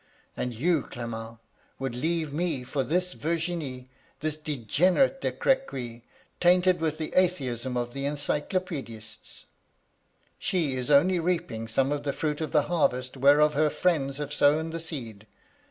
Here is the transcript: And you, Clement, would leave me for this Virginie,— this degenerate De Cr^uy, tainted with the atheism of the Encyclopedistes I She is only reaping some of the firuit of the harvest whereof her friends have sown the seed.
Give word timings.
And 0.35 0.55
you, 0.55 0.81
Clement, 0.81 1.37
would 1.77 1.93
leave 1.93 2.33
me 2.33 2.63
for 2.63 2.83
this 2.83 3.13
Virginie,— 3.13 3.85
this 4.21 4.35
degenerate 4.35 5.21
De 5.21 5.31
Cr^uy, 5.31 6.01
tainted 6.39 6.79
with 6.81 6.97
the 6.97 7.13
atheism 7.15 7.77
of 7.77 7.93
the 7.93 8.05
Encyclopedistes 8.07 9.45
I 9.45 9.53
She 10.39 10.73
is 10.75 10.89
only 10.89 11.19
reaping 11.19 11.67
some 11.67 11.91
of 11.91 12.01
the 12.01 12.13
firuit 12.13 12.41
of 12.41 12.51
the 12.51 12.63
harvest 12.63 13.15
whereof 13.15 13.53
her 13.53 13.69
friends 13.69 14.17
have 14.17 14.33
sown 14.33 14.71
the 14.71 14.79
seed. 14.79 15.27